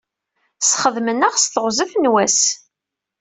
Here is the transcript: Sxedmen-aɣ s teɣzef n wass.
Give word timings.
Sxedmen-aɣ 0.61 1.33
s 1.37 1.45
teɣzef 1.53 1.91
n 1.95 2.05
wass. 2.13 2.41